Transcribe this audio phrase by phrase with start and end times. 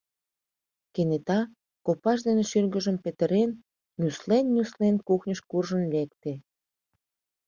[0.93, 1.39] Кенета,
[1.85, 3.49] копаж дене шӱргыжым петырен,
[3.99, 6.33] нюслен-нюслен кухньыш куржын лекте.